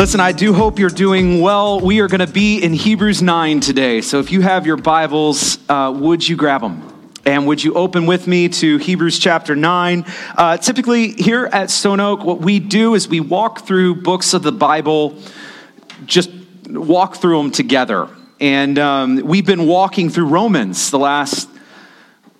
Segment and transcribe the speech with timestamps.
[0.00, 1.78] Listen, I do hope you're doing well.
[1.78, 4.00] We are going to be in Hebrews 9 today.
[4.00, 7.12] So if you have your Bibles, uh, would you grab them?
[7.26, 10.06] And would you open with me to Hebrews chapter 9?
[10.38, 14.42] Uh, typically, here at Stone Oak, what we do is we walk through books of
[14.42, 15.18] the Bible,
[16.06, 16.30] just
[16.70, 18.08] walk through them together.
[18.40, 21.46] And um, we've been walking through Romans the last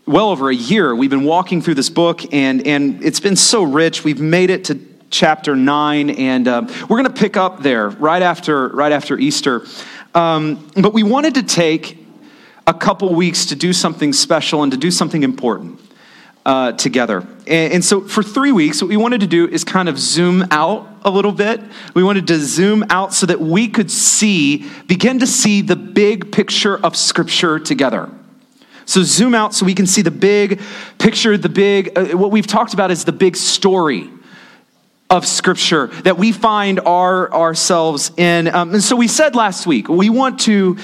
[0.06, 0.94] well over a year.
[0.94, 4.02] We've been walking through this book, and, and it's been so rich.
[4.02, 8.22] We've made it to chapter 9 and uh, we're going to pick up there right
[8.22, 9.66] after right after easter.
[10.14, 11.98] Um, but we wanted to take
[12.66, 15.80] a couple weeks to do something special and to do something important
[16.46, 17.26] uh, together.
[17.46, 20.46] And, and so for three weeks what we wanted to do is kind of zoom
[20.52, 21.60] out a little bit.
[21.94, 26.30] We wanted to zoom out so that we could see begin to see the big
[26.30, 28.08] picture of scripture together.
[28.84, 30.60] So zoom out so we can see the big
[30.98, 34.08] picture the big uh, what we've talked about is the big story
[35.10, 38.46] of Scripture that we find our, ourselves in.
[38.46, 40.78] Um, and so we said last week, we want to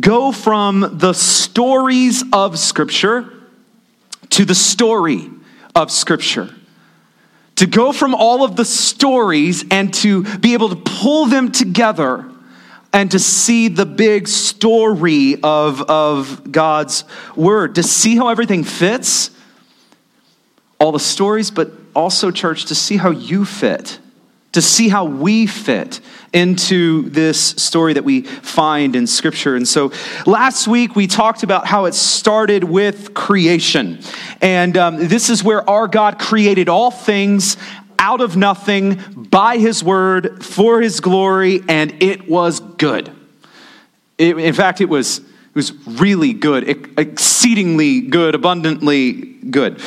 [0.00, 3.32] go from the stories of Scripture
[4.30, 5.30] to the story
[5.74, 6.52] of Scripture.
[7.56, 12.28] To go from all of the stories and to be able to pull them together
[12.92, 17.04] and to see the big story of, of God's
[17.36, 19.30] Word, to see how everything fits,
[20.80, 23.98] all the stories, but also, church, to see how you fit,
[24.52, 26.00] to see how we fit
[26.32, 29.56] into this story that we find in Scripture.
[29.56, 29.90] And so
[30.24, 33.98] last week we talked about how it started with creation.
[34.40, 37.56] And um, this is where our God created all things
[37.98, 43.10] out of nothing by His word for His glory, and it was good.
[44.18, 45.20] It, in fact, it was
[45.58, 49.12] was really good, exceedingly good, abundantly
[49.50, 49.80] good.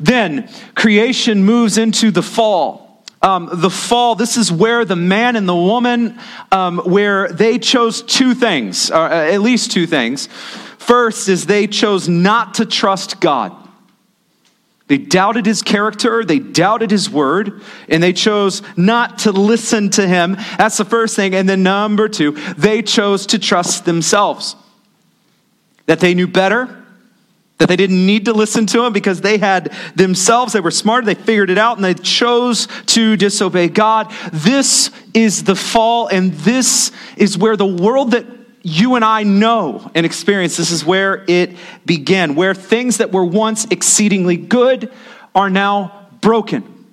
[0.00, 3.04] Then creation moves into the fall.
[3.20, 6.18] Um, the fall, this is where the man and the woman,
[6.50, 10.28] um, where they chose two things, or uh, at least two things.
[10.78, 13.54] First is they chose not to trust God.
[14.86, 17.60] They doubted his character, they doubted his word,
[17.90, 20.38] and they chose not to listen to him.
[20.56, 21.34] That's the first thing.
[21.34, 24.56] And then number two, they chose to trust themselves
[25.88, 26.68] that they knew better,
[27.56, 31.06] that they didn't need to listen to him because they had themselves, they were smarter,
[31.06, 34.12] they figured it out, and they chose to disobey God.
[34.30, 38.26] This is the fall, and this is where the world that
[38.62, 41.56] you and I know and experience, this is where it
[41.86, 44.92] began, where things that were once exceedingly good
[45.34, 46.86] are now broken.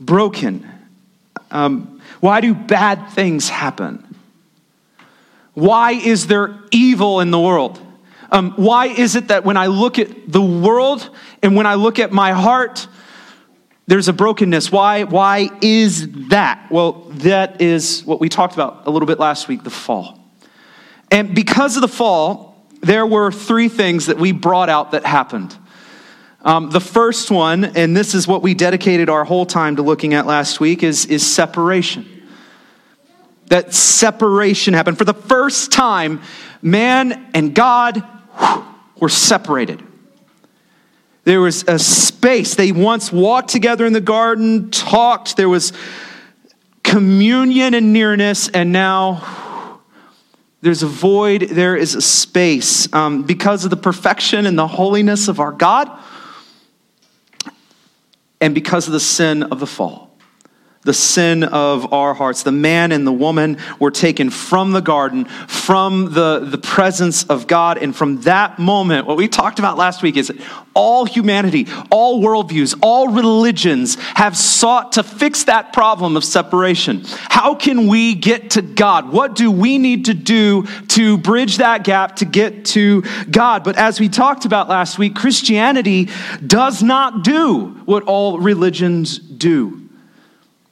[0.00, 0.68] Broken.
[1.52, 4.13] Um, why do bad things happen?
[5.54, 7.80] Why is there evil in the world?
[8.30, 11.08] Um, why is it that when I look at the world
[11.42, 12.88] and when I look at my heart,
[13.86, 14.72] there's a brokenness?
[14.72, 16.66] Why, why is that?
[16.70, 20.20] Well, that is what we talked about a little bit last week the fall.
[21.10, 25.56] And because of the fall, there were three things that we brought out that happened.
[26.42, 30.12] Um, the first one, and this is what we dedicated our whole time to looking
[30.12, 32.13] at last week, is, is separation
[33.46, 34.98] that separation happened.
[34.98, 36.20] For the first time,
[36.62, 38.02] man and God
[38.98, 39.82] were separated.
[41.24, 42.54] There was a space.
[42.54, 45.36] They once walked together in the garden, talked.
[45.36, 45.72] There was
[46.82, 49.80] communion and nearness, and now
[50.60, 51.42] there's a void.
[51.42, 52.92] There is a space.
[52.92, 55.90] Um, because of the perfection and the holiness of our God,
[58.40, 60.13] and because of the sin of the fall
[60.84, 62.42] the sin of our hearts.
[62.42, 67.46] The man and the woman were taken from the garden, from the, the presence of
[67.46, 67.78] God.
[67.78, 70.32] And from that moment, what we talked about last week is
[70.74, 77.02] all humanity, all worldviews, all religions have sought to fix that problem of separation.
[77.06, 79.10] How can we get to God?
[79.10, 83.64] What do we need to do to bridge that gap to get to God?
[83.64, 86.08] But as we talked about last week, Christianity
[86.44, 89.83] does not do what all religions do.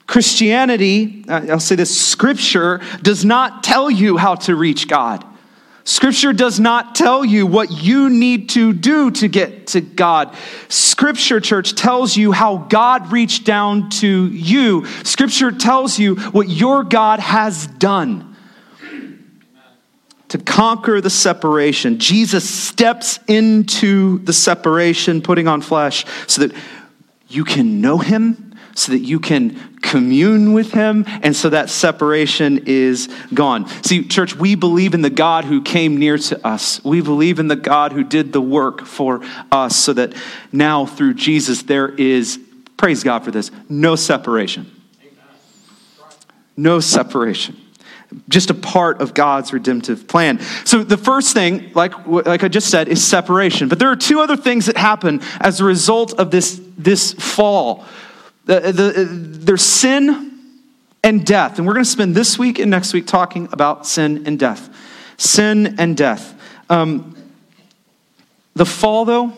[0.07, 5.25] Christianity, uh, I'll say this, scripture does not tell you how to reach God.
[5.85, 10.35] Scripture does not tell you what you need to do to get to God.
[10.69, 14.87] Scripture, church, tells you how God reached down to you.
[15.03, 18.33] Scripture tells you what your God has done
[20.29, 21.99] to conquer the separation.
[21.99, 26.57] Jesus steps into the separation, putting on flesh, so that
[27.29, 32.65] you can know him, so that you can commune with him, and so that separation
[32.67, 33.69] is gone.
[33.83, 36.83] See, church, we believe in the God who came near to us.
[36.85, 39.21] We believe in the God who did the work for
[39.51, 40.15] us, so that
[40.53, 42.39] now through Jesus there is,
[42.77, 44.71] praise God for this, no separation.
[46.57, 47.57] No separation
[48.29, 50.41] just a part of God's redemptive plan.
[50.65, 53.69] So the first thing, like, like I just said, is separation.
[53.69, 57.85] But there are two other things that happen as a result of this, this fall.
[58.45, 60.33] The, the, there's sin
[61.05, 61.59] and death.
[61.59, 64.69] And we're going to spend this week and next week talking about sin and death.
[65.17, 66.39] Sin and death.
[66.69, 67.17] Um,
[68.55, 69.33] the fall, though,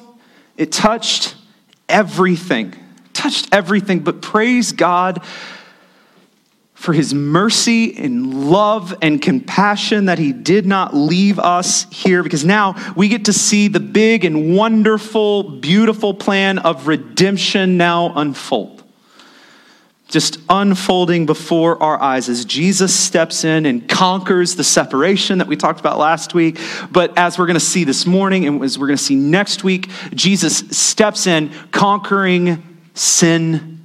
[0.56, 1.34] it touched
[1.88, 2.74] everything.
[3.12, 5.22] Touched everything, but praise God
[6.74, 12.44] for his mercy and love and compassion that he did not leave us here because
[12.44, 18.73] now we get to see the big and wonderful, beautiful plan of redemption now unfold.
[20.14, 25.56] Just unfolding before our eyes as Jesus steps in and conquers the separation that we
[25.56, 26.60] talked about last week.
[26.92, 29.64] But as we're going to see this morning and as we're going to see next
[29.64, 32.62] week, Jesus steps in conquering
[32.94, 33.82] sin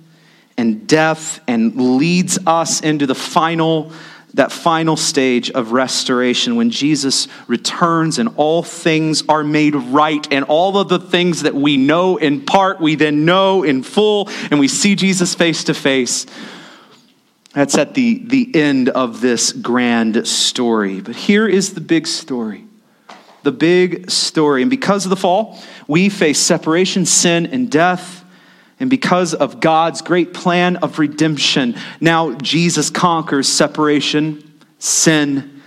[0.55, 3.91] and death and leads us into the final
[4.35, 10.45] that final stage of restoration when Jesus returns and all things are made right and
[10.45, 14.59] all of the things that we know in part we then know in full and
[14.59, 16.25] we see Jesus face to face
[17.53, 21.01] that's at the, the end of this grand story.
[21.01, 22.65] But here is the big story.
[23.41, 24.61] The big story.
[24.61, 28.23] And because of the fall we face separation sin and death
[28.79, 35.61] and because of God's great plan of redemption, now Jesus conquers separation, sin,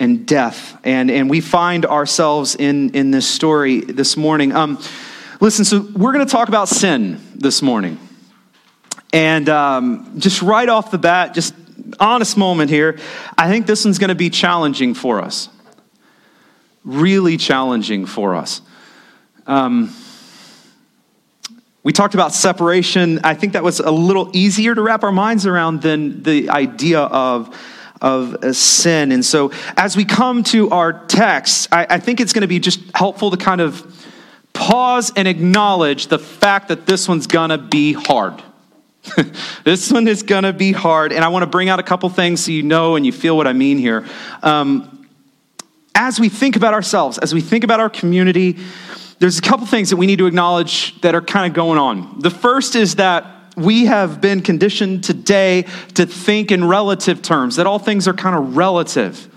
[0.00, 0.78] and death.
[0.84, 4.54] And, and we find ourselves in, in this story this morning.
[4.54, 4.82] Um,
[5.40, 7.98] listen, so we're going to talk about sin this morning.
[9.12, 11.54] And um, just right off the bat, just
[12.00, 12.98] honest moment here,
[13.36, 15.48] I think this one's going to be challenging for us.
[16.84, 18.62] Really challenging for us.
[19.46, 19.94] Um,
[21.88, 23.18] we talked about separation.
[23.24, 27.00] I think that was a little easier to wrap our minds around than the idea
[27.00, 27.58] of,
[28.02, 29.10] of sin.
[29.10, 32.58] And so, as we come to our text, I, I think it's going to be
[32.58, 34.06] just helpful to kind of
[34.52, 38.42] pause and acknowledge the fact that this one's going to be hard.
[39.64, 41.10] this one is going to be hard.
[41.10, 43.34] And I want to bring out a couple things so you know and you feel
[43.34, 44.06] what I mean here.
[44.42, 45.08] Um,
[45.94, 48.58] as we think about ourselves, as we think about our community,
[49.18, 52.20] there's a couple things that we need to acknowledge that are kind of going on.
[52.20, 53.26] The first is that
[53.56, 55.62] we have been conditioned today
[55.94, 59.28] to think in relative terms, that all things are kind of relative.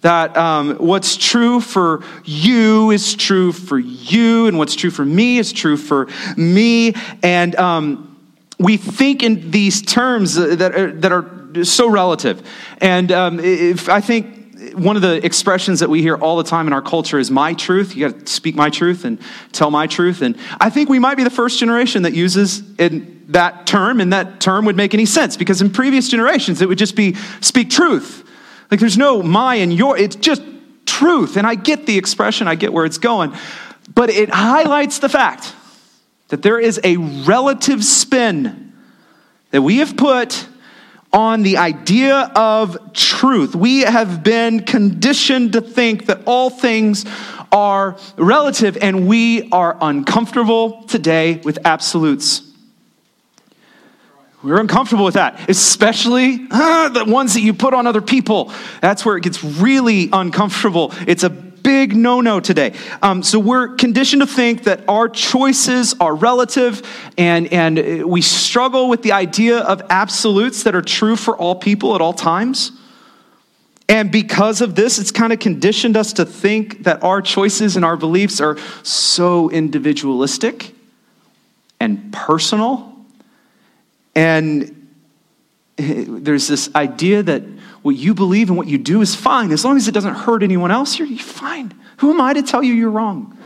[0.00, 5.38] That um, what's true for you is true for you, and what's true for me
[5.38, 6.94] is true for me.
[7.22, 8.20] And um,
[8.58, 12.44] we think in these terms that are, that are so relative.
[12.78, 14.41] And um, if I think
[14.74, 17.54] one of the expressions that we hear all the time in our culture is my
[17.54, 17.94] truth.
[17.94, 19.20] You got to speak my truth and
[19.52, 20.22] tell my truth.
[20.22, 24.40] And I think we might be the first generation that uses that term, and that
[24.40, 28.28] term would make any sense because in previous generations it would just be speak truth.
[28.70, 30.42] Like there's no my and your, it's just
[30.86, 31.36] truth.
[31.36, 33.34] And I get the expression, I get where it's going.
[33.94, 35.54] But it highlights the fact
[36.28, 38.72] that there is a relative spin
[39.50, 40.46] that we have put
[41.12, 43.54] on the idea of truth.
[43.54, 47.04] We have been conditioned to think that all things
[47.50, 52.42] are relative, and we are uncomfortable today with absolutes.
[54.42, 58.52] We're uncomfortable with that, especially uh, the ones that you put on other people.
[58.80, 60.92] That's where it gets really uncomfortable.
[61.06, 62.74] It's a big no no today.
[63.02, 66.82] Um, so we're conditioned to think that our choices are relative,
[67.16, 71.94] and, and we struggle with the idea of absolutes that are true for all people
[71.94, 72.72] at all times.
[73.88, 77.84] And because of this, it's kind of conditioned us to think that our choices and
[77.84, 80.74] our beliefs are so individualistic
[81.78, 82.96] and personal.
[84.14, 84.88] And
[85.76, 87.42] there's this idea that
[87.82, 89.52] what you believe and what you do is fine.
[89.52, 91.74] As long as it doesn't hurt anyone else, you're, fine.
[91.98, 93.36] Who am I to tell you you're wrong?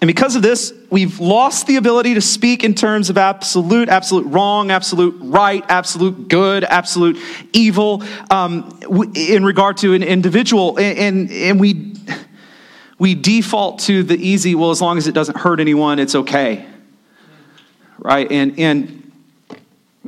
[0.00, 4.26] And because of this, we've lost the ability to speak in terms of absolute, absolute
[4.26, 7.18] wrong, absolute right, absolute good, absolute
[7.52, 8.78] evil um,
[9.14, 10.78] in regard to an individual.
[10.78, 11.96] And, and we,
[12.96, 16.64] we default to the easy, well, as long as it doesn't hurt anyone, it's okay.
[17.98, 18.30] Right?
[18.30, 18.97] And, and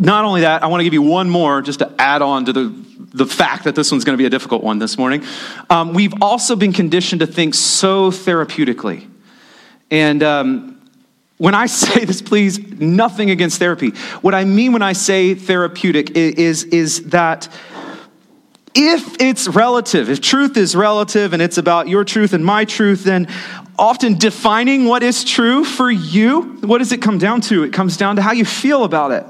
[0.01, 2.53] not only that, I want to give you one more just to add on to
[2.53, 5.25] the the fact that this one's going to be a difficult one this morning.
[5.69, 9.09] Um, we've also been conditioned to think so therapeutically.
[9.91, 10.81] And um,
[11.39, 13.91] when I say this, please, nothing against therapy.
[14.21, 17.49] What I mean when I say therapeutic is, is that
[18.75, 23.03] if it's relative, if truth is relative and it's about your truth and my truth,
[23.03, 23.27] then
[23.77, 27.65] often defining what is true for you, what does it come down to?
[27.65, 29.27] It comes down to how you feel about it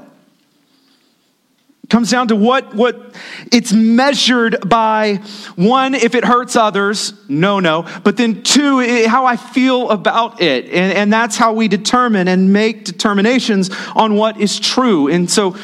[1.91, 3.13] comes down to what, what
[3.51, 5.15] it's measured by
[5.55, 7.85] one, if it hurts others, no, no.
[8.03, 10.65] But then two, how I feel about it.
[10.65, 15.09] And, and that's how we determine and make determinations on what is true.
[15.09, 15.57] And so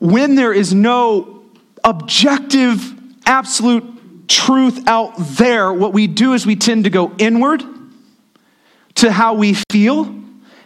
[0.00, 1.44] when there is no
[1.84, 2.92] objective,
[3.24, 7.62] absolute truth out there, what we do is we tend to go inward
[8.96, 10.12] to how we feel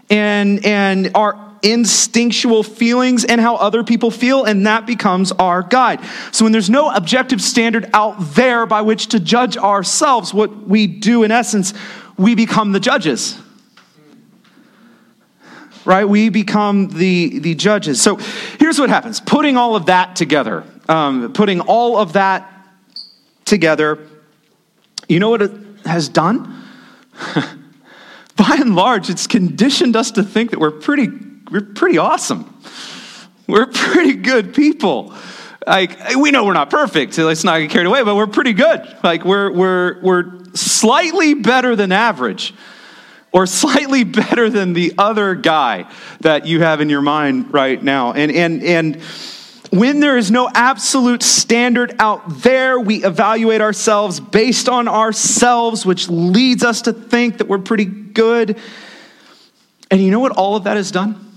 [0.09, 6.01] and, and our instinctual feelings and how other people feel, and that becomes our guide.
[6.33, 10.87] So, when there's no objective standard out there by which to judge ourselves, what we
[10.87, 11.73] do in essence,
[12.17, 13.39] we become the judges.
[15.85, 16.05] Right?
[16.05, 18.01] We become the, the judges.
[18.01, 18.17] So,
[18.59, 22.49] here's what happens putting all of that together, um, putting all of that
[23.45, 24.09] together,
[25.09, 25.53] you know what it
[25.85, 26.65] has done?
[28.37, 31.09] by and large, it's conditioned us to think that we're pretty
[31.53, 32.61] we're pretty awesome.
[33.47, 35.15] We're pretty good people.
[35.67, 38.53] Like we know we're not perfect, so let's not get carried away, but we're pretty
[38.55, 38.81] good.
[39.05, 42.55] Like we're we're we're slightly better than average
[43.31, 45.91] or slightly better than the other guy
[46.21, 48.13] that you have in your mind right now.
[48.13, 49.03] And and and
[49.71, 56.09] when there is no absolute standard out there, we evaluate ourselves based on ourselves, which
[56.09, 58.59] leads us to think that we're pretty good.
[59.91, 61.32] And you know what all of that has done?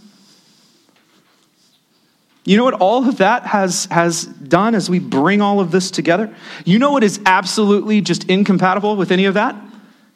[2.45, 5.89] You know what all of that has, has done as we bring all of this
[5.89, 6.33] together?
[6.63, 9.55] You know what is absolutely just incompatible with any of that?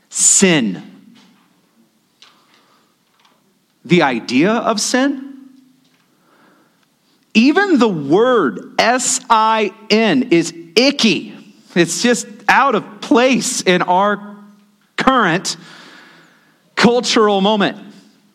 [0.09, 1.15] Sin.
[3.83, 5.25] The idea of sin.
[7.33, 11.35] Even the word S I N is icky.
[11.73, 14.37] It's just out of place in our
[14.97, 15.57] current
[16.75, 17.77] cultural moment.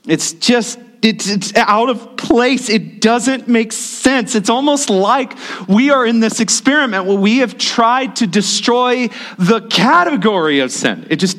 [0.06, 2.70] It's just it's, it's out of place.
[2.70, 4.34] It doesn't make sense.
[4.34, 5.34] It's almost like
[5.68, 9.08] we are in this experiment where we have tried to destroy
[9.38, 11.06] the category of sin.
[11.10, 11.38] It just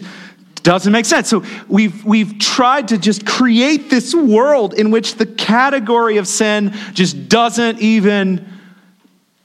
[0.61, 1.29] doesn't make sense.
[1.29, 6.71] So we've, we've tried to just create this world in which the category of sin
[6.93, 8.47] just doesn't even,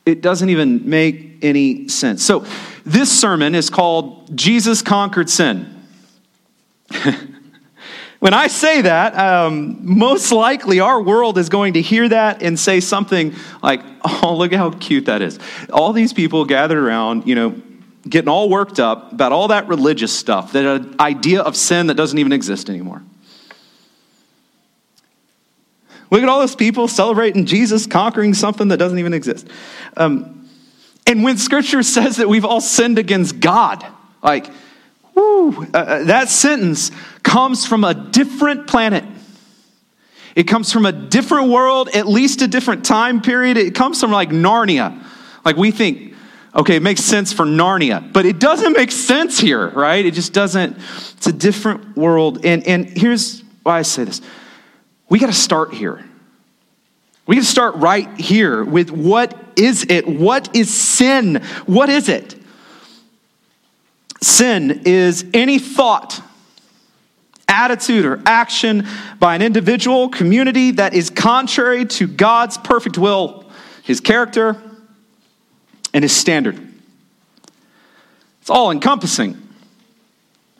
[0.04, 2.22] it doesn't even make any sense.
[2.22, 2.44] So
[2.84, 5.82] this sermon is called Jesus Conquered Sin.
[8.20, 12.58] When I say that, um, most likely our world is going to hear that and
[12.58, 15.38] say something like, oh, look how cute that is.
[15.72, 17.60] All these people gathered around, you know,
[18.06, 22.18] getting all worked up about all that religious stuff, that idea of sin that doesn't
[22.18, 23.02] even exist anymore.
[26.10, 29.48] Look at all those people celebrating Jesus conquering something that doesn't even exist.
[29.96, 30.50] Um,
[31.06, 33.86] and when scripture says that we've all sinned against God,
[34.22, 34.46] like,
[35.20, 36.90] Whew, uh, uh, that sentence
[37.22, 39.04] comes from a different planet.
[40.34, 43.56] It comes from a different world, at least a different time period.
[43.56, 45.04] It comes from like Narnia.
[45.44, 46.14] Like we think,
[46.54, 50.04] okay, it makes sense for Narnia, but it doesn't make sense here, right?
[50.04, 50.76] It just doesn't.
[51.16, 52.44] It's a different world.
[52.44, 54.22] And, and here's why I say this
[55.08, 56.04] we got to start here.
[57.26, 60.06] We got to start right here with what is it?
[60.06, 61.42] What is sin?
[61.66, 62.39] What is it?
[64.30, 66.22] Sin is any thought,
[67.49, 68.87] attitude, or action
[69.18, 73.44] by an individual, community that is contrary to God's perfect will,
[73.82, 74.56] his character,
[75.92, 76.56] and his standard.
[78.40, 79.37] It's all encompassing.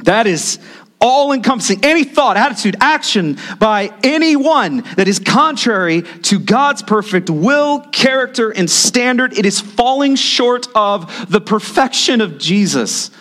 [0.01, 0.59] That is
[1.01, 1.85] all encompassing.
[1.85, 8.69] Any thought, attitude, action by anyone that is contrary to God's perfect will, character, and
[8.69, 13.13] standard, it is falling short of the perfection of Jesus.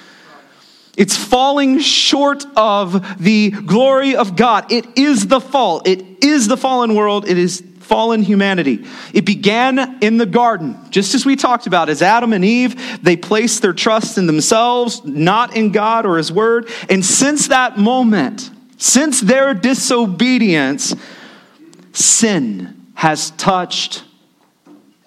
[0.99, 4.69] It's falling short of the glory of God.
[4.69, 5.81] It is the fall.
[5.85, 7.25] It is the fallen world.
[7.25, 8.85] It is fallen humanity.
[9.13, 13.15] It began in the garden, just as we talked about, as Adam and Eve, they
[13.15, 16.69] placed their trust in themselves, not in God or His Word.
[16.89, 20.93] And since that moment, since their disobedience,
[21.93, 24.03] sin has touched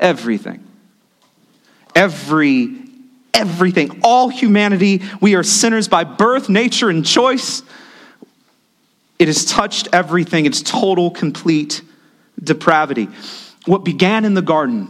[0.01, 0.67] everything.
[1.95, 2.82] Every
[3.35, 5.03] everything, all humanity.
[5.21, 7.63] We are sinners by birth, nature, and choice.
[9.19, 10.47] It has touched everything.
[10.47, 11.83] It's total, complete
[12.43, 13.09] depravity.
[13.67, 14.89] What began in the garden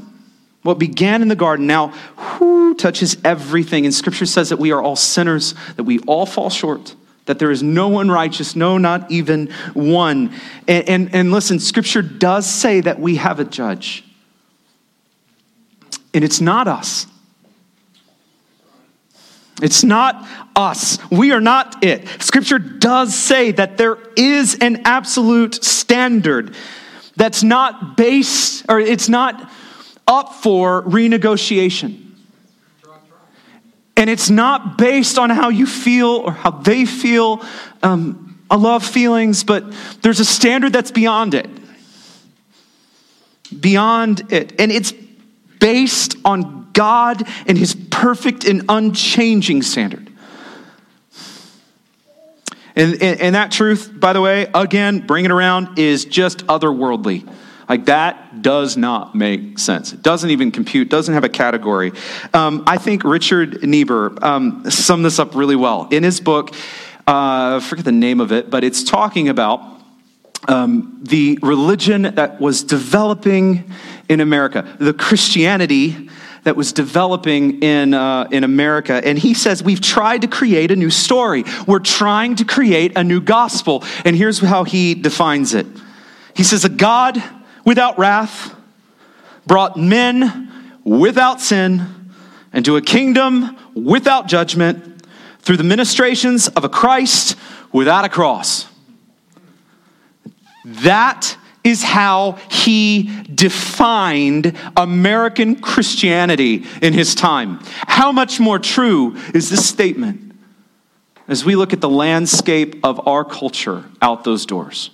[0.63, 1.93] What began in the garden now
[2.39, 3.85] whoo, touches everything.
[3.85, 6.95] And scripture says that we are all sinners, that we all fall short,
[7.27, 10.33] that there is no one righteous, no, not even one.
[10.69, 14.05] And, and, and listen, scripture does say that we have a judge.
[16.15, 17.07] And it's not us.
[19.61, 20.99] It's not us.
[21.11, 22.09] We are not it.
[22.23, 26.55] Scripture does say that there is an absolute standard
[27.17, 29.51] that's not based, or it's not
[30.07, 31.99] up for renegotiation.
[33.97, 37.45] And it's not based on how you feel or how they feel.
[37.83, 39.65] Um, I love feelings, but
[40.01, 41.49] there's a standard that's beyond it.
[43.61, 44.59] Beyond it.
[44.59, 44.93] And it's
[45.61, 50.09] based on God and His perfect and unchanging standard.
[52.75, 57.31] And, and, and, that truth, by the way, again, bring it around, is just otherworldly.
[57.69, 59.93] Like that does not make sense.
[59.93, 61.93] It doesn't even compute, doesn't have a category.
[62.35, 65.89] Um, I think Richard Niebuhr um, summed this up really well.
[65.91, 66.55] In his book,
[67.07, 69.63] uh, I forget the name of it, but it's talking about
[70.49, 73.71] um, the religion that was developing
[74.09, 76.11] in America, the Christianity
[76.45, 79.01] that was developing in, uh, in America.
[79.05, 81.45] And he says, We've tried to create a new story.
[81.67, 83.85] We're trying to create a new gospel.
[84.05, 85.67] And here's how he defines it
[86.35, 87.23] He says, A God
[87.65, 88.55] without wrath
[89.47, 90.51] brought men
[90.85, 92.11] without sin
[92.53, 95.07] into a kingdom without judgment
[95.41, 97.37] through the ministrations of a Christ
[97.73, 98.67] without a cross.
[100.65, 107.61] That is how he defined American Christianity in his time.
[107.87, 110.35] How much more true is this statement
[111.29, 114.91] as we look at the landscape of our culture out those doors?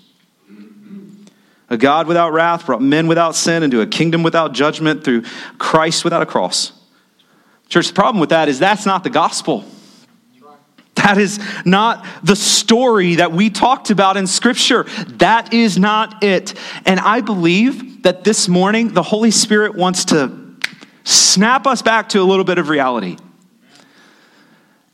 [1.71, 5.23] A God without wrath brought men without sin into a kingdom without judgment through
[5.59, 6.73] Christ without a cross.
[7.69, 9.65] Church, the problem with that is that's not the gospel.
[11.09, 14.83] That is not the story that we talked about in Scripture.
[15.17, 16.53] That is not it.
[16.85, 20.55] And I believe that this morning the Holy Spirit wants to
[21.05, 23.17] snap us back to a little bit of reality.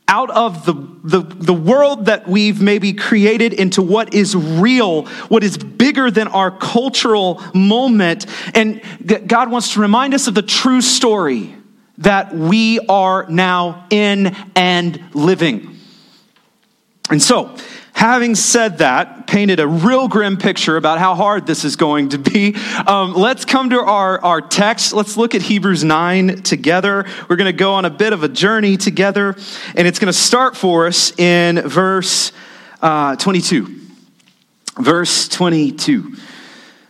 [0.07, 0.73] Out of the,
[1.03, 6.29] the, the world that we've maybe created into what is real, what is bigger than
[6.29, 8.25] our cultural moment.
[8.55, 8.81] And
[9.27, 11.53] God wants to remind us of the true story
[11.97, 15.74] that we are now in and living.
[17.15, 17.55] And so,
[17.93, 22.17] having said that, painted a real grim picture about how hard this is going to
[22.17, 24.91] be, um, let's come to our, our text.
[24.91, 27.05] Let's look at Hebrews 9 together.
[27.29, 29.37] We're going to go on a bit of a journey together,
[29.77, 32.33] and it's going to start for us in verse
[32.81, 33.79] uh, 22.
[34.77, 36.17] Verse 22.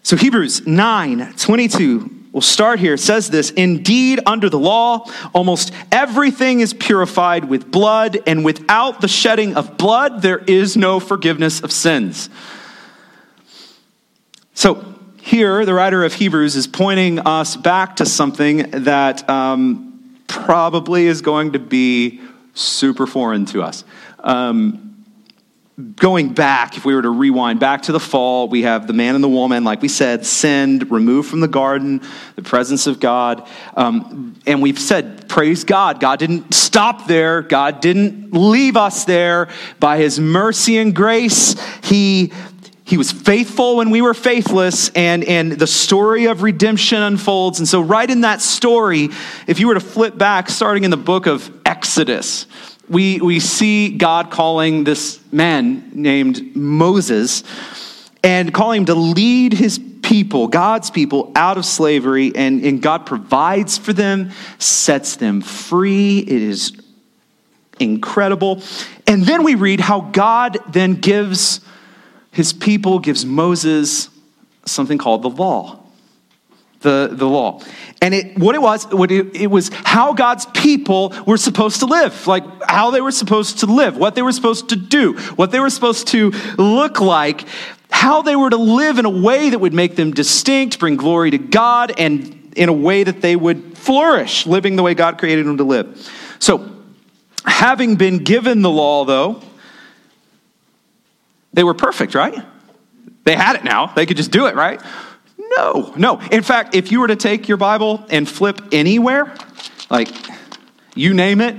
[0.02, 2.96] So, Hebrews 9 22 We'll start here.
[2.96, 9.00] It says this Indeed, under the law, almost everything is purified with blood, and without
[9.00, 12.30] the shedding of blood, there is no forgiveness of sins.
[14.54, 14.84] So,
[15.22, 21.22] here, the writer of Hebrews is pointing us back to something that um, probably is
[21.22, 22.20] going to be
[22.54, 23.86] super foreign to us.
[24.20, 24.95] Um,
[25.96, 29.14] going back, if we were to rewind back to the fall, we have the man
[29.14, 32.02] and the woman, like we said, sinned, removed from the garden,
[32.36, 33.46] the presence of God.
[33.76, 36.00] Um, and we've said, praise God.
[36.00, 39.50] God didn't stop there, God didn't leave us there.
[39.80, 42.32] By his mercy and grace, he.
[42.88, 47.58] He was faithful when we were faithless, and, and the story of redemption unfolds.
[47.58, 49.10] And so, right in that story,
[49.48, 52.46] if you were to flip back, starting in the book of Exodus,
[52.90, 57.44] we, we see God calling this man named Moses
[58.24, 62.32] and calling him to lead his people, God's people, out of slavery.
[62.36, 66.20] And, and God provides for them, sets them free.
[66.20, 66.74] It is
[67.80, 68.62] incredible.
[69.08, 71.62] And then we read how God then gives
[72.32, 74.10] his people, gives Moses
[74.66, 75.85] something called the law
[76.86, 77.60] the, the law.
[78.02, 81.88] And it, what it was, what it, it was how God's people were supposed to
[81.88, 85.52] live, like how they were supposed to live, what they were supposed to do, what
[85.52, 87.46] they were supposed to look like,
[87.90, 91.32] how they were to live in a way that would make them distinct, bring glory
[91.32, 95.46] to God, and in a way that they would flourish, living the way God created
[95.46, 96.10] them to live.
[96.40, 96.72] So,
[97.44, 99.42] having been given the law, though,
[101.54, 102.36] they were perfect, right?
[103.24, 103.88] They had it now.
[103.88, 104.82] They could just do it, right?
[105.58, 106.20] No, no.
[106.32, 109.34] In fact, if you were to take your Bible and flip anywhere,
[109.90, 110.10] like
[110.96, 111.56] you name it,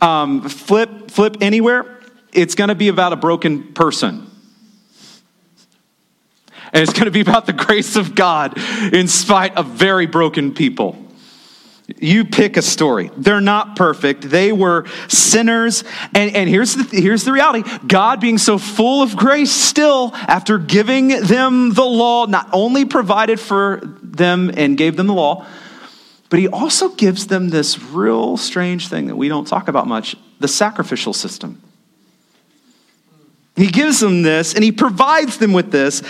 [0.00, 2.00] um, flip, flip anywhere,
[2.32, 4.30] it's going to be about a broken person.
[6.72, 8.58] And it's going to be about the grace of God
[8.92, 11.05] in spite of very broken people.
[11.88, 13.12] You pick a story.
[13.16, 14.22] They're not perfect.
[14.22, 15.84] They were sinners.
[16.14, 20.58] And, and here's, the, here's the reality God, being so full of grace still, after
[20.58, 25.46] giving them the law, not only provided for them and gave them the law,
[26.28, 30.16] but he also gives them this real strange thing that we don't talk about much
[30.40, 31.62] the sacrificial system.
[33.54, 36.02] He gives them this and he provides them with this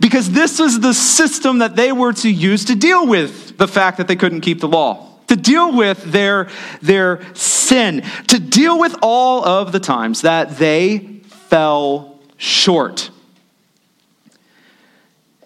[0.00, 3.98] because this was the system that they were to use to deal with the fact
[3.98, 6.48] that they couldn't keep the law, to deal with their,
[6.82, 10.98] their sin, to deal with all of the times that they
[11.48, 13.10] fell short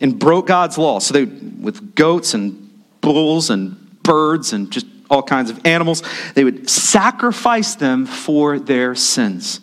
[0.01, 0.99] and broke God's law.
[0.99, 6.03] So they, with goats and bulls and birds and just all kinds of animals,
[6.35, 9.61] they would sacrifice them for their sins.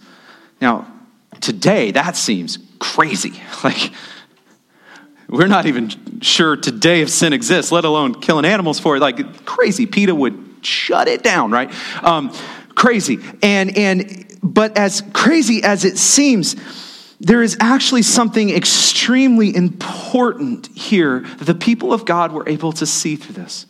[0.59, 0.91] Now,
[1.41, 3.41] today that seems crazy.
[3.63, 3.91] Like,
[5.27, 8.99] we're not even sure today if sin exists, let alone killing animals for it.
[8.99, 9.85] Like, crazy.
[9.85, 11.73] PETA would shut it down, right?
[12.03, 12.33] Um,
[12.75, 13.19] crazy.
[13.41, 16.55] And, and, but as crazy as it seems,
[17.19, 22.85] there is actually something extremely important here that the people of God were able to
[22.85, 23.65] see through this.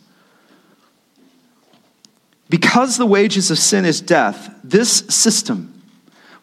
[2.48, 5.72] Because the wages of sin is death, this system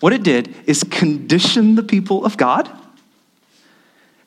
[0.03, 2.69] what it did is condition the people of God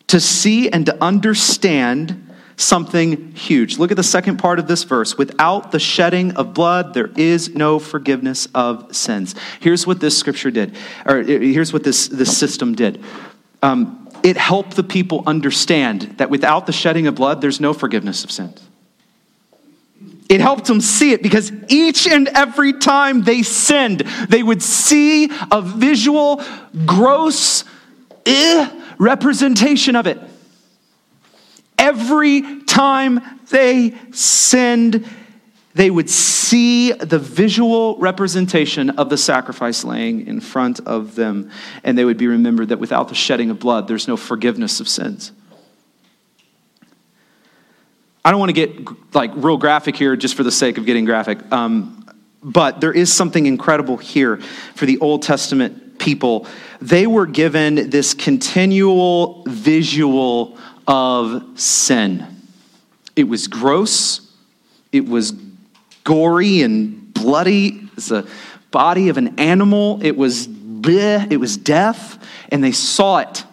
[0.09, 2.23] to see and to understand
[2.57, 3.79] something huge.
[3.79, 5.19] Look at the second part of this verse.
[5.19, 9.35] Without the shedding of blood, there is no forgiveness of sins.
[9.61, 13.03] Here's what this scripture did, or here's what this, this system did.
[13.63, 18.25] Um, it helped the people understand that without the shedding of blood, there's no forgiveness
[18.25, 18.63] of sins
[20.29, 25.31] it helped them see it because each and every time they sinned, they would see
[25.51, 26.43] a visual,
[26.85, 27.65] gross
[28.25, 30.19] eh, representation of it.
[31.79, 35.07] Every time they sinned,
[35.75, 41.51] they would see the visual representation of the sacrifice laying in front of them,
[41.85, 44.89] and they would be remembered that without the shedding of blood, there's no forgiveness of
[44.89, 45.33] sins.
[48.25, 51.05] I don't want to get like real graphic here just for the sake of getting
[51.05, 51.39] graphic.
[51.53, 52.09] Um,
[52.43, 54.39] but there is something incredible here
[54.75, 56.47] for the Old Testament people.
[56.81, 62.25] They were given this continual visual of sin.
[63.17, 64.21] It was gross,
[64.93, 65.33] it was
[66.05, 67.89] gory and bloody.
[67.97, 68.25] It's a
[68.71, 69.99] body of an animal.
[70.01, 73.45] It was bleh, it was death, and they saw it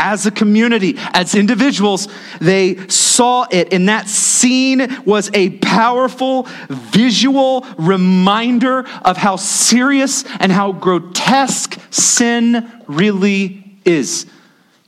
[0.00, 2.08] as a community, as individuals,
[2.40, 3.72] they saw it.
[3.72, 12.72] And that scene was a powerful visual reminder of how serious and how grotesque sin
[12.88, 14.26] really is.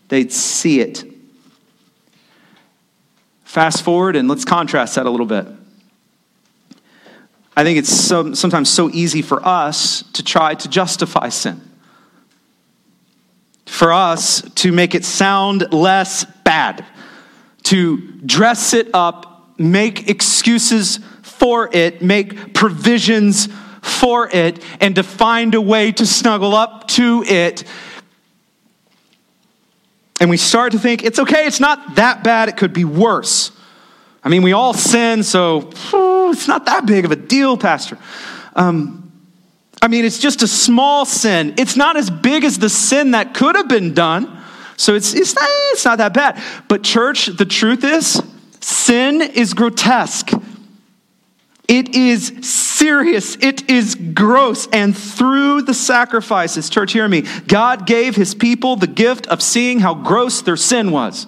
[0.08, 1.04] They'd see it.
[3.44, 5.46] Fast forward and let's contrast that a little bit.
[7.54, 11.71] I think it's so, sometimes so easy for us to try to justify sin
[13.72, 16.84] for us to make it sound less bad,
[17.62, 23.48] to dress it up, make excuses for it, make provisions
[23.80, 27.64] for it, and to find a way to snuggle up to it.
[30.20, 33.52] And we start to think it's okay, it's not that bad, it could be worse.
[34.22, 35.70] I mean, we all sin, so
[36.30, 37.96] it's not that big of a deal, Pastor.
[38.54, 39.01] Um,
[39.82, 41.54] I mean, it's just a small sin.
[41.58, 44.38] It's not as big as the sin that could have been done.
[44.76, 46.40] So it's, it's, not, it's not that bad.
[46.68, 48.22] But, church, the truth is,
[48.60, 50.30] sin is grotesque.
[51.66, 53.36] It is serious.
[53.40, 54.68] It is gross.
[54.72, 59.80] And through the sacrifices, church, hear me, God gave his people the gift of seeing
[59.80, 61.26] how gross their sin was.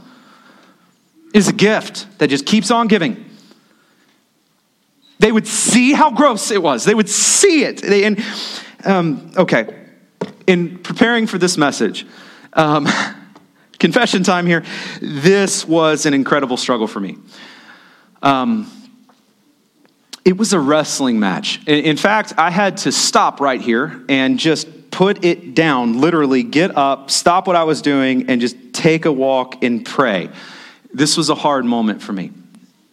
[1.32, 3.23] It is a gift that just keeps on giving.
[5.18, 6.84] They would see how gross it was.
[6.84, 7.80] They would see it.
[7.82, 8.22] They, and
[8.84, 9.74] um, okay,
[10.46, 12.06] in preparing for this message,
[12.52, 12.88] um,
[13.78, 14.64] confession time here.
[15.00, 17.18] This was an incredible struggle for me.
[18.22, 18.70] Um,
[20.24, 21.60] it was a wrestling match.
[21.66, 26.74] In, fact, I had to stop right here and just put it down, literally get
[26.78, 30.30] up, stop what I was doing, and just take a walk and pray.
[30.94, 32.30] This was a hard moment for me.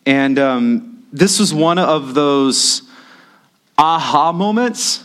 [0.05, 2.83] And um, this was one of those
[3.77, 5.03] aha moments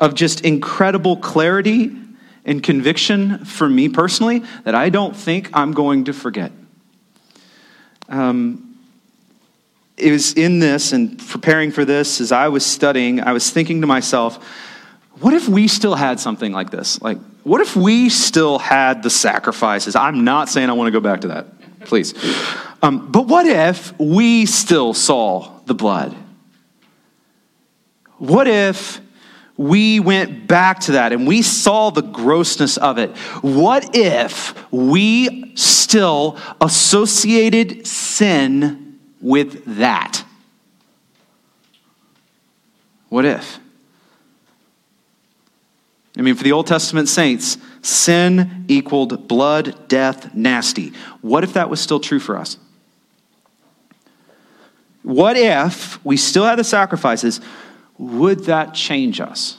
[0.00, 1.96] of just incredible clarity
[2.44, 6.50] and conviction for me personally that I don't think I'm going to forget.
[8.08, 8.76] Um,
[9.96, 13.80] it was in this and preparing for this as I was studying, I was thinking
[13.82, 14.44] to myself,
[15.20, 17.00] what if we still had something like this?
[17.00, 19.94] Like, what if we still had the sacrifices?
[19.94, 22.14] I'm not saying I want to go back to that, please.
[22.82, 26.16] Um, but what if we still saw the blood?
[28.22, 29.00] what if
[29.56, 33.10] we went back to that and we saw the grossness of it?
[33.40, 40.24] What if we still associated sin with that?
[43.08, 43.58] What if?
[46.16, 50.92] I mean, for the Old Testament saints, sin equaled blood, death, nasty.
[51.22, 52.56] What if that was still true for us?
[55.02, 57.40] What if we still had the sacrifices?
[57.98, 59.58] Would that change us?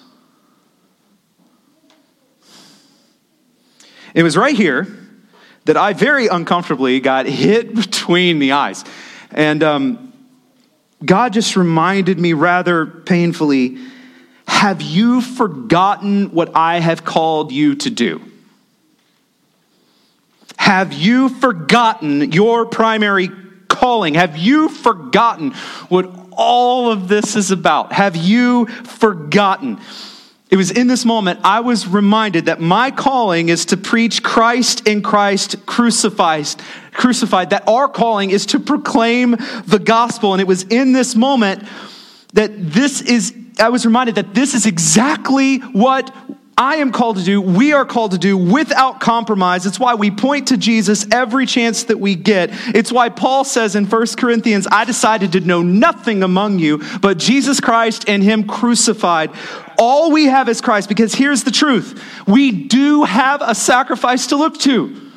[4.13, 4.87] It was right here
[5.65, 8.83] that I very uncomfortably got hit between the eyes.
[9.31, 10.13] And um,
[11.03, 13.77] God just reminded me rather painfully
[14.45, 18.21] have you forgotten what I have called you to do?
[20.57, 23.29] Have you forgotten your primary
[23.73, 24.13] calling?
[24.13, 25.51] Have you forgotten
[25.89, 27.91] what all of this is about?
[27.91, 29.79] Have you forgotten?
[30.49, 34.87] It was in this moment I was reminded that my calling is to preach Christ
[34.87, 36.47] in Christ crucified,
[36.91, 39.31] crucified, that our calling is to proclaim
[39.65, 40.33] the gospel.
[40.33, 41.67] And it was in this moment
[42.33, 46.13] that this is I was reminded that this is exactly what
[46.57, 49.65] I am called to do, we are called to do without compromise.
[49.65, 52.49] It's why we point to Jesus every chance that we get.
[52.75, 57.17] It's why Paul says in 1 Corinthians, I decided to know nothing among you but
[57.17, 59.31] Jesus Christ and Him crucified.
[59.79, 64.35] All we have is Christ, because here's the truth we do have a sacrifice to
[64.35, 65.12] look to.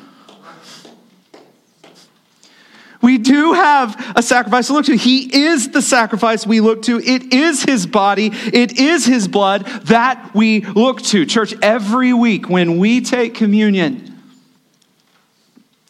[3.01, 4.97] We do have a sacrifice to look to.
[4.97, 6.99] He is the sacrifice we look to.
[6.99, 11.25] It is his body, it is his blood that we look to.
[11.25, 14.19] Church, every week when we take communion,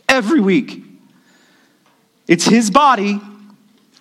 [0.09, 0.83] every week,
[2.27, 3.21] it's his body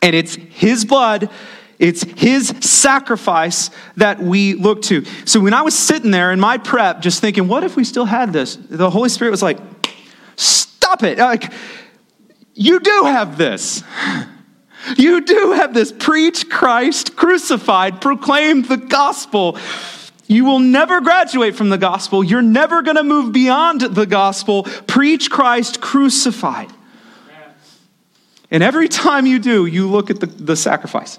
[0.03, 1.31] and it's his blood.
[1.79, 5.05] It's his sacrifice that we look to.
[5.27, 8.07] So when I was sitting there in my prep, just thinking, what if we still
[8.07, 8.57] had this?
[8.57, 9.59] The Holy Spirit was like,
[10.37, 11.19] stop it.
[11.19, 11.53] Like,
[12.57, 13.85] you do have this.
[14.97, 15.92] You do have this.
[15.92, 19.59] Preach Christ crucified, proclaim the gospel.
[20.27, 22.25] You will never graduate from the gospel.
[22.25, 24.64] You're never going to move beyond the gospel.
[24.87, 26.71] Preach Christ crucified.
[28.51, 31.19] And every time you do, you look at the, the sacrifice.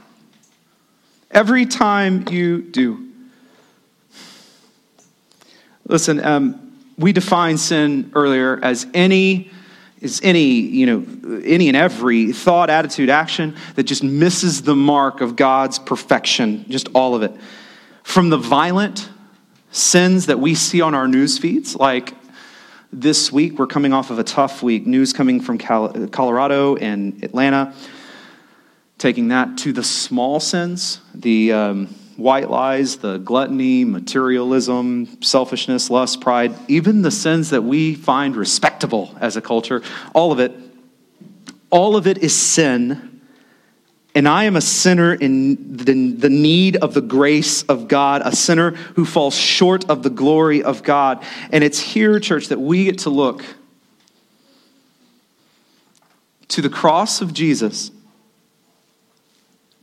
[1.30, 3.06] Every time you do.
[5.86, 9.52] Listen, um, we defined sin earlier as any
[10.02, 15.22] is any, you know, any and every thought, attitude, action that just misses the mark
[15.22, 17.36] of God's perfection, just all of it.
[18.04, 19.10] From the violent
[19.72, 22.14] sins that we see on our news feeds, like
[22.94, 27.74] this week, we're coming off of a tough week, news coming from Colorado and Atlanta,
[28.98, 36.20] taking that to the small sins, the um, white lies, the gluttony, materialism, selfishness, lust,
[36.20, 39.82] pride, even the sins that we find respectable as a culture,
[40.14, 40.52] all of it,
[41.70, 43.22] all of it is sin.
[44.16, 48.72] And I am a sinner in the, need of the grace of God, a sinner
[48.72, 51.24] who falls short of the glory of God.
[51.52, 53.44] And it's here, church, that we get to look
[56.48, 57.92] to the cross of Jesus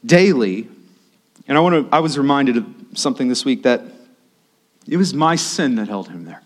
[0.04, 0.68] daily
[1.46, 3.82] and I, want to, I was reminded of something this week that
[4.86, 6.42] it was my sin that held him there.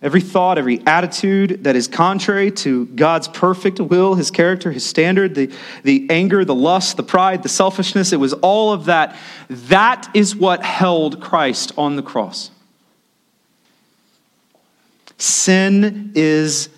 [0.00, 5.34] Every thought, every attitude that is contrary to God's perfect will, his character, his standard,
[5.34, 5.50] the,
[5.82, 9.16] the anger, the lust, the pride, the selfishness, it was all of that.
[9.48, 12.52] That is what held Christ on the cross.
[15.16, 16.68] Sin is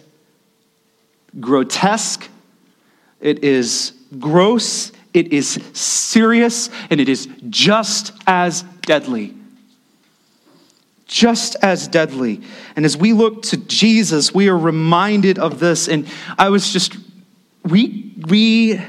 [1.38, 2.29] grotesque
[3.20, 9.34] it is gross, it is serious, and it is just as deadly.
[11.06, 12.40] Just as deadly.
[12.76, 15.88] And as we look to Jesus, we are reminded of this.
[15.88, 16.06] And
[16.38, 16.96] I was just,
[17.64, 18.80] we, we,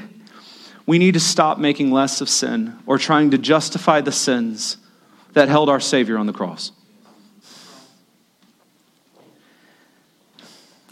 [0.86, 4.76] we need to stop making less of sin or trying to justify the sins
[5.32, 6.72] that held our Savior on the cross.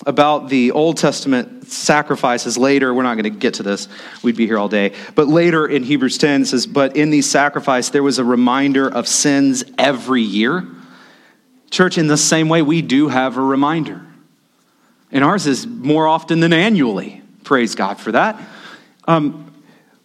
[0.06, 2.92] About the Old Testament sacrifices later.
[2.94, 3.88] We're not going to get to this,
[4.22, 4.92] we'd be here all day.
[5.14, 8.88] But later in Hebrews 10, it says, But in these sacrifices, there was a reminder
[8.88, 10.66] of sins every year.
[11.70, 14.04] Church, in the same way, we do have a reminder.
[15.12, 17.22] And ours is more often than annually.
[17.44, 18.40] Praise God for that.
[19.06, 19.52] Um,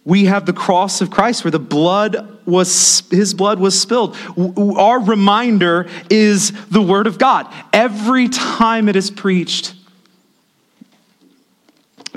[0.04, 4.16] we have the cross of Christ where the blood was his blood was spilled.
[4.56, 7.52] Our reminder is the word of God.
[7.72, 9.74] Every time it is preached,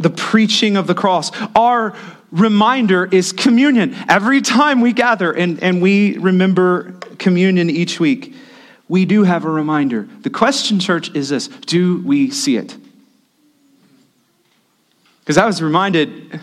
[0.01, 1.31] the preaching of the cross.
[1.55, 1.95] Our
[2.31, 3.95] reminder is communion.
[4.07, 8.35] Every time we gather and, and we remember communion each week,
[8.87, 10.07] we do have a reminder.
[10.21, 12.75] The question, church, is this do we see it?
[15.21, 16.39] Because I was reminded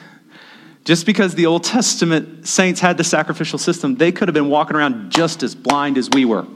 [0.85, 4.77] just because the Old Testament saints had the sacrificial system, they could have been walking
[4.77, 6.47] around just as blind as we were.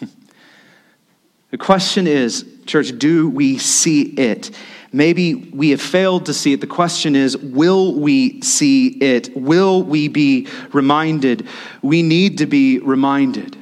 [1.50, 4.52] the question is, church, do we see it?
[4.92, 6.60] Maybe we have failed to see it.
[6.60, 9.36] The question is, will we see it?
[9.36, 11.46] Will we be reminded?
[11.80, 13.56] We need to be reminded.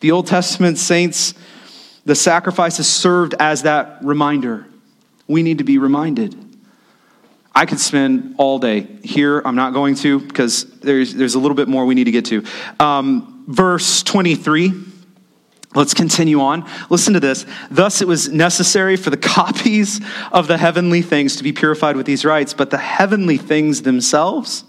[0.00, 1.34] The Old Testament saints,
[2.04, 4.66] the sacrifices served as that reminder.
[5.28, 6.36] We need to be reminded.
[7.54, 9.42] I could spend all day here.
[9.44, 12.24] I'm not going to because there's, there's a little bit more we need to get
[12.26, 12.44] to.
[12.80, 14.91] Um, verse 23.
[15.74, 16.68] Let's continue on.
[16.90, 17.46] Listen to this.
[17.70, 22.06] Thus, it was necessary for the copies of the heavenly things to be purified with
[22.06, 24.64] these rites, but the heavenly things themselves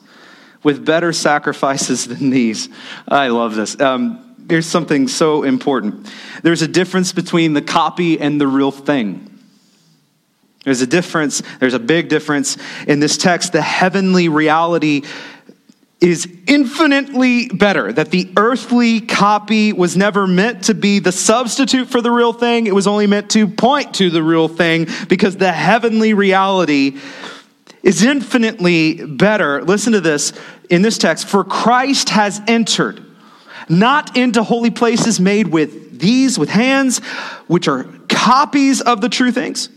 [0.63, 2.69] with better sacrifices than these.
[3.07, 3.79] I love this.
[3.79, 6.09] Um, here's something so important
[6.41, 9.29] there's a difference between the copy and the real thing.
[10.63, 13.51] There's a difference, there's a big difference in this text.
[13.51, 15.03] The heavenly reality
[16.03, 17.93] is infinitely better.
[17.93, 22.67] That the earthly copy was never meant to be the substitute for the real thing,
[22.67, 26.99] it was only meant to point to the real thing because the heavenly reality
[27.83, 29.63] is infinitely better.
[29.63, 30.33] Listen to this
[30.69, 33.05] in this text for Christ has entered
[33.69, 36.99] not into holy places made with these, with hands,
[37.47, 39.69] which are copies of the true things,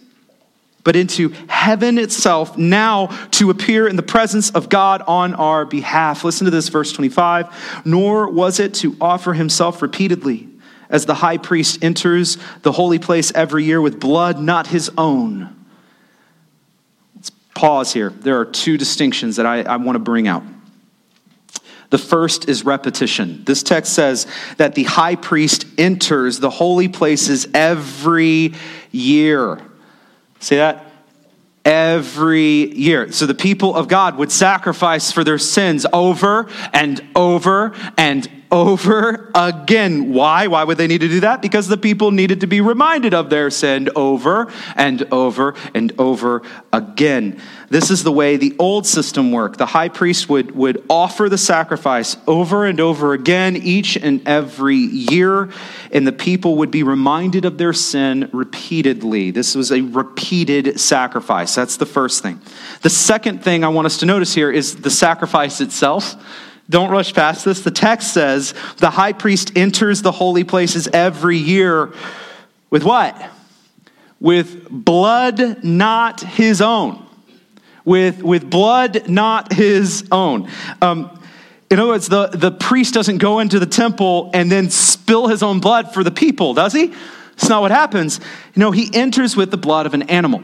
[0.87, 6.22] but into heaven itself, now to appear in the presence of God on our behalf.
[6.22, 7.83] Listen to this, verse 25.
[7.85, 10.49] Nor was it to offer himself repeatedly,
[10.88, 15.66] as the high priest enters the holy place every year with blood not his own.
[17.16, 18.11] Let's pause here.
[18.11, 20.44] There are two distinctions that I, I want to bring out.
[21.90, 23.42] The first is repetition.
[23.44, 28.55] This text says that the high priest enters the holy places every
[28.92, 29.61] year.
[30.40, 30.85] See that?
[31.64, 33.11] Every year.
[33.11, 39.31] So the people of God would sacrifice for their sins over and over and over
[39.35, 40.12] again.
[40.12, 40.46] Why?
[40.46, 41.42] Why would they need to do that?
[41.42, 46.42] Because the people needed to be reminded of their sin over and over and over
[46.72, 47.40] again.
[47.69, 49.59] This is the way the old system worked.
[49.59, 54.77] The high priest would, would offer the sacrifice over and over again each and every
[54.77, 55.51] year,
[55.91, 59.33] and the people would be reminded of their sin repeatedly.
[59.33, 61.55] This was a repeated sacrifice.
[61.55, 62.41] That's the first thing.
[62.83, 66.15] The second thing I want us to notice here is the sacrifice itself.
[66.71, 67.63] Don't rush past this.
[67.63, 71.93] The text says the high priest enters the holy places every year
[72.71, 73.31] with what?
[74.21, 77.06] With blood not his own.
[77.87, 80.51] With, with blood not his own.
[80.83, 81.18] Um,
[81.70, 85.42] in other words, the, the priest doesn't go into the temple and then spill his
[85.42, 86.92] own blood for the people, does he?
[87.33, 88.20] It's not what happens.
[88.55, 90.42] You know, he enters with the blood of an animal.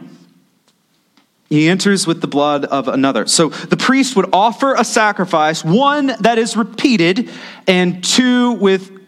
[1.48, 3.26] He enters with the blood of another.
[3.26, 7.28] So the priest would offer a sacrifice, one that is repeated,
[7.66, 9.02] and two with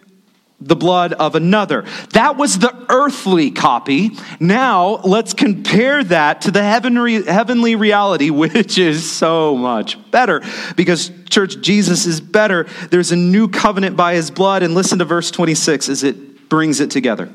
[0.66, 1.84] the blood of another.
[2.12, 4.12] That was the earthly copy.
[4.40, 10.42] Now let's compare that to the heavenly, heavenly reality, which is so much better.
[10.74, 12.66] Because, church, Jesus is better.
[12.90, 14.62] There's a new covenant by his blood.
[14.62, 17.30] And listen to verse 26 as it brings it together.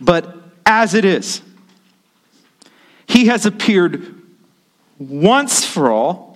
[0.00, 1.42] But as it is,
[3.06, 4.22] he has appeared
[4.98, 6.34] once for all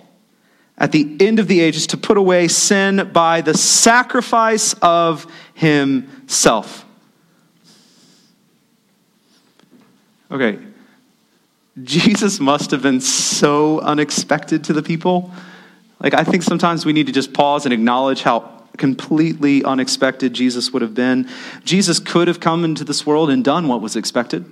[0.79, 5.27] at the end of the ages to put away sin by the sacrifice of
[5.59, 6.85] himself.
[10.31, 10.57] Okay,
[11.83, 15.31] Jesus must have been so unexpected to the people.
[15.99, 20.71] Like, I think sometimes we need to just pause and acknowledge how completely unexpected Jesus
[20.71, 21.27] would have been.
[21.65, 24.45] Jesus could have come into this world and done what was expected.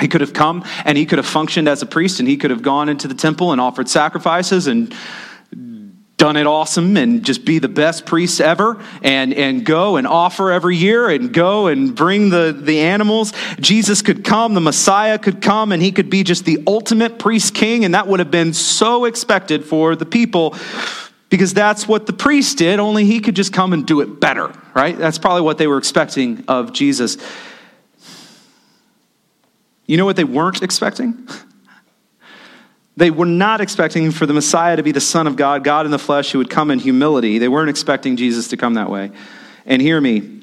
[0.00, 2.50] He could have come and he could have functioned as a priest and he could
[2.50, 4.92] have gone into the temple and offered sacrifices and
[6.20, 10.52] done it awesome and just be the best priest ever and, and go and offer
[10.52, 13.32] every year and go and bring the, the animals.
[13.58, 17.54] Jesus could come, the Messiah could come, and he could be just the ultimate priest
[17.54, 20.54] king, and that would have been so expected for the people
[21.30, 24.52] because that's what the priest did, only he could just come and do it better,
[24.74, 24.98] right?
[24.98, 27.16] That's probably what they were expecting of Jesus.
[29.86, 31.26] You know what they weren't expecting?
[32.96, 35.92] They were not expecting for the Messiah to be the Son of God, God in
[35.92, 37.38] the flesh, who would come in humility.
[37.38, 39.10] They weren't expecting Jesus to come that way.
[39.64, 40.42] And hear me,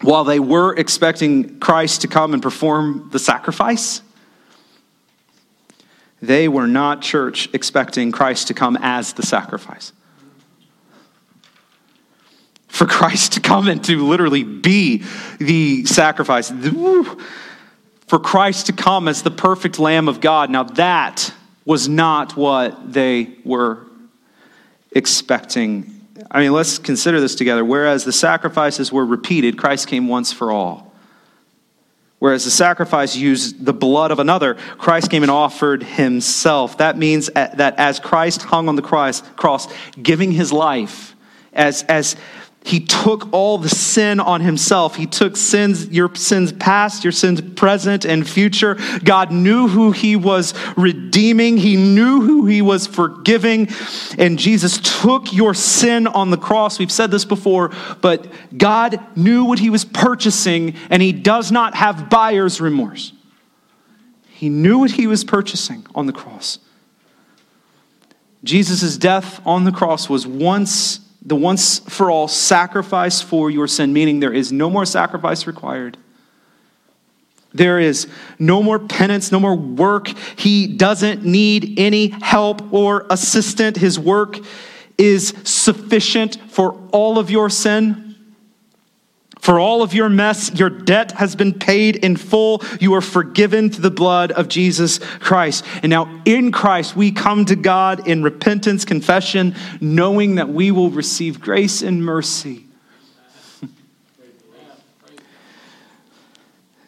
[0.00, 4.02] while they were expecting Christ to come and perform the sacrifice,
[6.22, 9.92] They were not, church, expecting Christ to come as the sacrifice.
[12.68, 15.04] For Christ to come and to literally be
[15.38, 16.50] the sacrifice.
[18.06, 20.50] For Christ to come as the perfect Lamb of God.
[20.50, 21.32] Now, that
[21.66, 23.84] was not what they were
[24.92, 26.00] expecting.
[26.30, 27.64] I mean, let's consider this together.
[27.64, 30.94] Whereas the sacrifices were repeated, Christ came once for all.
[32.18, 36.78] Whereas the sacrifice used the blood of another, Christ came and offered himself.
[36.78, 39.68] That means that as Christ hung on the cross,
[40.00, 41.14] giving his life,
[41.52, 42.16] as, as
[42.66, 44.96] he took all the sin on himself.
[44.96, 48.76] He took sins, your sins past, your sins present and future.
[49.04, 51.58] God knew who he was redeeming.
[51.58, 53.68] He knew who he was forgiving.
[54.18, 56.80] And Jesus took your sin on the cross.
[56.80, 58.26] We've said this before, but
[58.58, 63.12] God knew what he was purchasing and he does not have buyer's remorse.
[64.26, 66.58] He knew what he was purchasing on the cross.
[68.42, 73.92] Jesus' death on the cross was once the once for all sacrifice for your sin,
[73.92, 75.98] meaning there is no more sacrifice required.
[77.52, 78.06] There is
[78.38, 80.08] no more penance, no more work.
[80.36, 83.76] He doesn't need any help or assistant.
[83.76, 84.38] His work
[84.96, 88.05] is sufficient for all of your sin.
[89.46, 92.64] For all of your mess, your debt has been paid in full.
[92.80, 95.64] You are forgiven through the blood of Jesus Christ.
[95.84, 100.90] And now in Christ, we come to God in repentance, confession, knowing that we will
[100.90, 102.66] receive grace and mercy.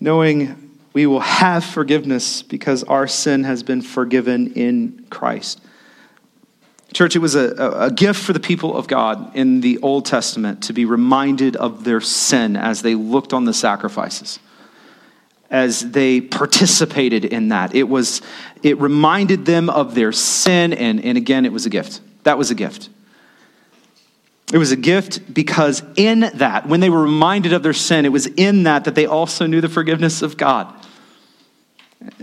[0.01, 5.61] knowing we will have forgiveness because our sin has been forgiven in Christ.
[6.93, 10.63] Church, it was a, a gift for the people of God in the Old Testament
[10.65, 14.39] to be reminded of their sin as they looked on the sacrifices,
[15.51, 17.75] as they participated in that.
[17.75, 18.23] It, was,
[18.63, 22.01] it reminded them of their sin, and, and again, it was a gift.
[22.23, 22.89] That was a gift.
[24.51, 28.13] It was a gift because in that, when they were reminded of their sin, it
[28.13, 30.75] was in that that they also knew the forgiveness of God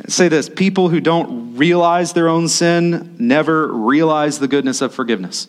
[0.08, 5.48] say this people who don't realize their own sin never realize the goodness of forgiveness.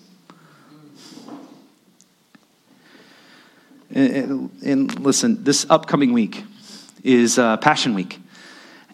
[3.90, 6.44] And, and listen, this upcoming week
[7.02, 8.18] is uh, Passion Week.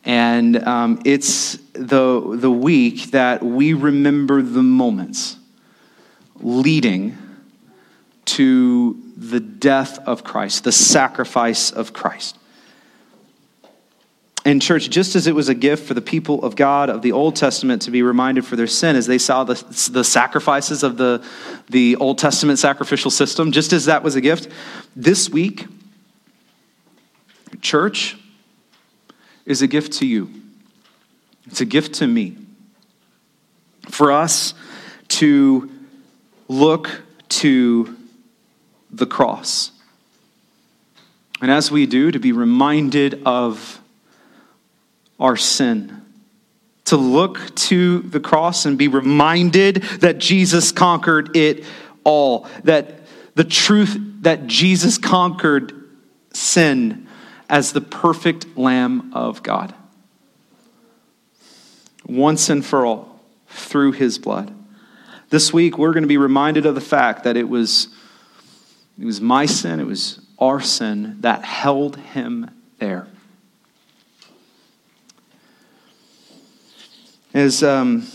[0.04, 5.36] And um, it's the, the week that we remember the moments
[6.36, 7.16] leading
[8.24, 12.36] to the death of Christ, the sacrifice of Christ.
[14.44, 17.12] And, church, just as it was a gift for the people of God of the
[17.12, 19.54] Old Testament to be reminded for their sin as they saw the,
[19.92, 21.24] the sacrifices of the,
[21.70, 24.48] the Old Testament sacrificial system, just as that was a gift,
[24.96, 25.66] this week,
[27.60, 28.16] church
[29.46, 30.28] is a gift to you.
[31.46, 32.36] It's a gift to me.
[33.88, 34.54] For us
[35.08, 35.70] to
[36.48, 37.96] look to
[38.90, 39.70] the cross.
[41.40, 43.81] And as we do, to be reminded of
[45.22, 46.02] our sin.
[46.86, 51.64] To look to the cross and be reminded that Jesus conquered it
[52.04, 52.48] all.
[52.64, 55.72] That the truth that Jesus conquered
[56.34, 57.06] sin
[57.48, 59.74] as the perfect Lamb of God.
[62.04, 64.52] Once and for all, through his blood.
[65.30, 67.88] This week, we're going to be reminded of the fact that it was,
[68.98, 73.06] it was my sin, it was our sin that held him there.
[77.34, 78.06] As um,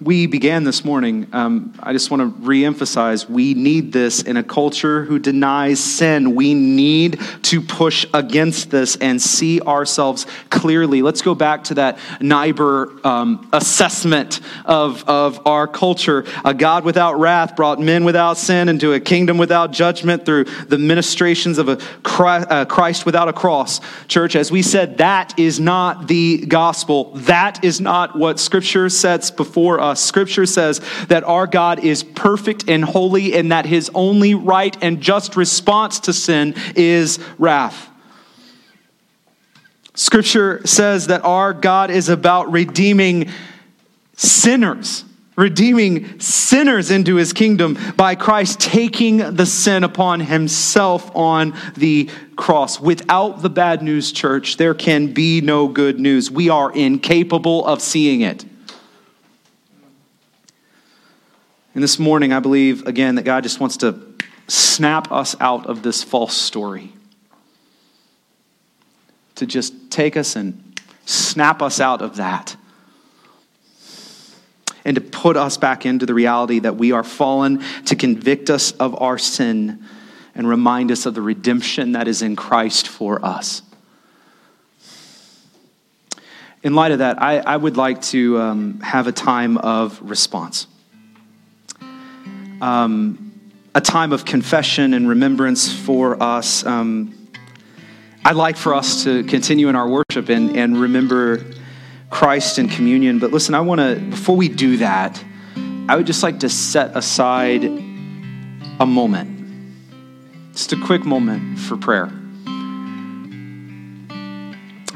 [0.00, 4.42] we began this morning, um, I just want to reemphasize we need this in a
[4.42, 6.34] culture who denies sin.
[6.34, 11.00] We need to push against this and see ourselves clearly.
[11.00, 16.24] Let's go back to that Niebuhr um, assessment of, of our culture.
[16.44, 20.78] A God without wrath brought men without sin into a kingdom without judgment through the
[20.78, 23.80] ministrations of a Christ without a cross.
[24.08, 27.12] Church, as we said, that is not the gospel.
[27.14, 29.83] That is not what Scripture sets before us.
[29.84, 34.74] Uh, scripture says that our God is perfect and holy, and that his only right
[34.82, 37.90] and just response to sin is wrath.
[39.92, 43.28] Scripture says that our God is about redeeming
[44.16, 45.04] sinners,
[45.36, 52.80] redeeming sinners into his kingdom by Christ taking the sin upon himself on the cross.
[52.80, 56.30] Without the bad news, church, there can be no good news.
[56.30, 58.46] We are incapable of seeing it.
[61.74, 64.00] And this morning, I believe, again, that God just wants to
[64.46, 66.92] snap us out of this false story.
[69.36, 72.56] To just take us and snap us out of that.
[74.84, 78.72] and to put us back into the reality that we are fallen, to convict us
[78.72, 79.82] of our sin
[80.34, 83.62] and remind us of the redemption that is in Christ for us.
[86.62, 90.66] In light of that, I, I would like to um, have a time of response.
[92.60, 93.24] Um,
[93.74, 96.64] a time of confession and remembrance for us.
[96.64, 97.28] Um,
[98.24, 101.44] I'd like for us to continue in our worship and, and remember
[102.08, 103.18] Christ in communion.
[103.18, 105.22] But listen, I want to, before we do that,
[105.88, 109.74] I would just like to set aside a moment,
[110.52, 112.10] just a quick moment for prayer.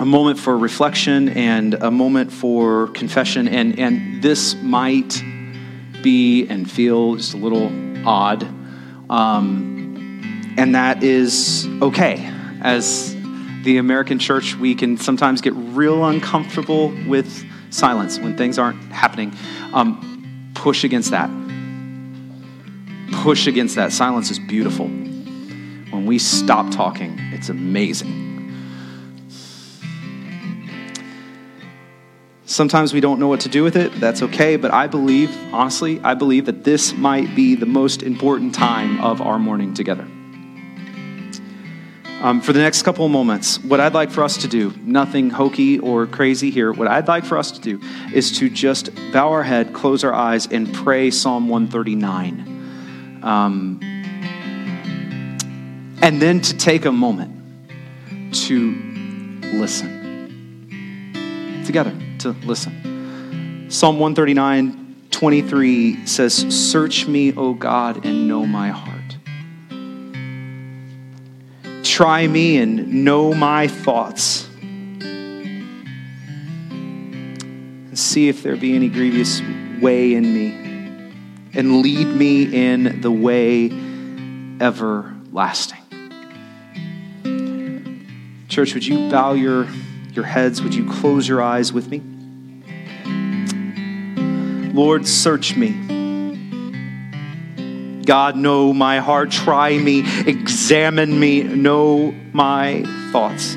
[0.01, 3.49] A moment for reflection and a moment for confession.
[3.49, 5.21] And, and this might
[6.03, 7.73] be and feel just a little
[8.07, 8.43] odd.
[9.11, 12.33] Um, and that is okay.
[12.61, 13.15] As
[13.63, 19.35] the American church, we can sometimes get real uncomfortable with silence when things aren't happening.
[19.73, 21.31] Um, push against that.
[23.23, 23.93] Push against that.
[23.93, 24.87] Silence is beautiful.
[24.87, 28.28] When we stop talking, it's amazing.
[32.59, 33.93] Sometimes we don't know what to do with it.
[34.01, 34.57] That's okay.
[34.57, 39.23] But I believe, honestly, I believe that this might be the most important time of
[39.23, 40.03] our morning together.
[42.21, 45.31] Um, for the next couple of moments, what I'd like for us to do, nothing
[45.31, 47.81] hokey or crazy here, what I'd like for us to do
[48.13, 53.21] is to just bow our head, close our eyes, and pray Psalm 139.
[53.23, 53.79] Um,
[56.03, 57.37] and then to take a moment
[58.49, 58.75] to
[59.55, 59.95] listen
[61.65, 63.69] together to listen.
[63.71, 68.99] Psalm 139, 23 says, Search me, O God, and know my heart.
[71.85, 74.49] Try me and know my thoughts.
[77.91, 79.41] And see if there be any grievous
[79.81, 80.49] way in me.
[81.55, 83.71] And lead me in the way
[84.61, 85.79] everlasting.
[88.49, 89.67] Church, would you bow your
[90.19, 92.03] your heads, would you close your eyes with me?
[94.75, 95.71] Lord, search me.
[98.05, 99.31] God, know my heart.
[99.31, 100.01] Try me.
[100.27, 101.45] Examine me.
[101.45, 103.57] Know my thoughts.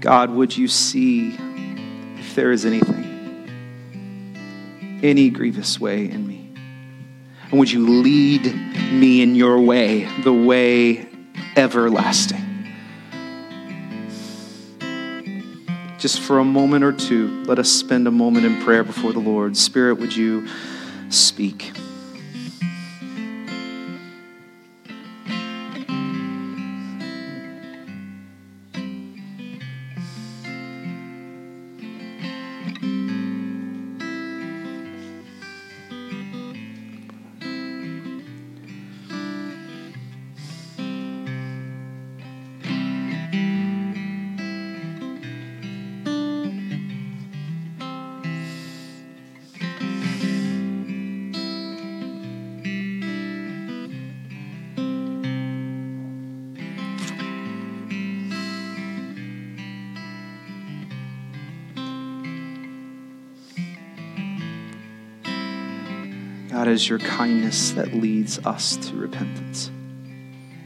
[0.00, 1.36] God, would you see
[2.18, 3.04] if there is anything,
[5.04, 6.52] any grievous way in me?
[7.50, 8.52] And would you lead
[8.90, 11.06] me in your way, the way
[11.54, 12.43] everlasting?
[16.04, 19.18] Just for a moment or two, let us spend a moment in prayer before the
[19.18, 19.56] Lord.
[19.56, 20.46] Spirit, would you
[21.08, 21.72] speak?
[66.74, 69.70] Is your kindness that leads us to repentance.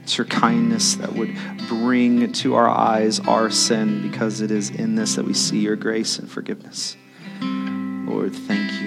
[0.03, 1.37] It's your kindness that would
[1.69, 5.77] bring to our eyes our sin because it is in this that we see your
[5.77, 6.97] grace and forgiveness.
[7.43, 8.78] Lord, thank you.